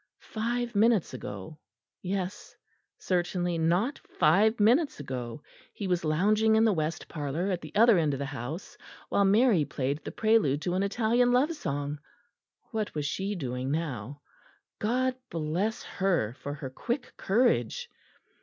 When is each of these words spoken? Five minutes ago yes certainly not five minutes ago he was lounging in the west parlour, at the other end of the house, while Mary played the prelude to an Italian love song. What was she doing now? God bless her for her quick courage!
Five 0.33 0.73
minutes 0.73 1.13
ago 1.13 1.59
yes 2.01 2.55
certainly 2.97 3.59
not 3.59 3.99
five 3.99 4.59
minutes 4.59 4.99
ago 4.99 5.43
he 5.73 5.85
was 5.85 6.03
lounging 6.03 6.55
in 6.55 6.63
the 6.65 6.73
west 6.73 7.07
parlour, 7.07 7.51
at 7.51 7.61
the 7.61 7.75
other 7.75 7.99
end 7.99 8.13
of 8.13 8.17
the 8.17 8.25
house, 8.25 8.75
while 9.09 9.25
Mary 9.25 9.63
played 9.63 10.03
the 10.03 10.11
prelude 10.11 10.59
to 10.63 10.73
an 10.73 10.81
Italian 10.81 11.31
love 11.31 11.53
song. 11.55 11.99
What 12.71 12.95
was 12.95 13.05
she 13.05 13.35
doing 13.35 13.69
now? 13.69 14.21
God 14.79 15.13
bless 15.29 15.83
her 15.83 16.33
for 16.33 16.55
her 16.55 16.71
quick 16.71 17.13
courage! 17.15 17.87